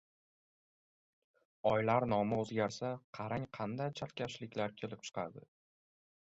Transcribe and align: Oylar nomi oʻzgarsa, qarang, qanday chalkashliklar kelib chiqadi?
Oylar 1.71 2.05
nomi 2.13 2.39
oʻzgarsa, 2.45 2.89
qarang, 3.19 3.45
qanday 3.59 3.93
chalkashliklar 4.01 4.75
kelib 4.81 5.05
chiqadi? 5.11 5.47